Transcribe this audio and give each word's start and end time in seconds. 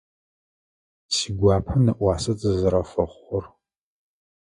Сигуапэ 1.15 1.75
нэӏуасэ 1.85 2.33
тызэрэзэфэхъугъэр. 2.39 3.45